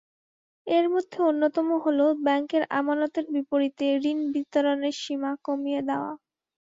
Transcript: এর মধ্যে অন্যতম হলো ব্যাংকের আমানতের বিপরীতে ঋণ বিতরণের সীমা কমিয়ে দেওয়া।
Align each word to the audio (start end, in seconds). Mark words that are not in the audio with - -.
এর 0.67 0.85
মধ্যে 0.93 1.17
অন্যতম 1.29 1.67
হলো 1.83 2.05
ব্যাংকের 2.25 2.63
আমানতের 2.79 3.25
বিপরীতে 3.33 3.85
ঋণ 4.03 4.19
বিতরণের 4.33 4.95
সীমা 5.01 5.31
কমিয়ে 5.45 5.81
দেওয়া। 5.89 6.11